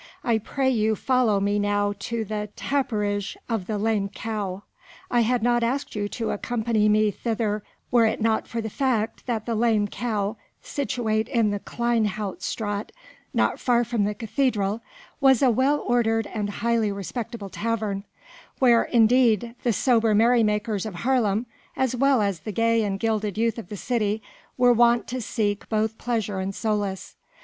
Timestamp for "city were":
23.77-24.73